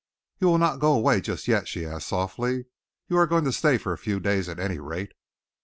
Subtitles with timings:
[0.39, 2.65] "You will not go away just yet?" she asked softly.
[3.07, 5.13] "You are going to stay for a few days, at any rate?"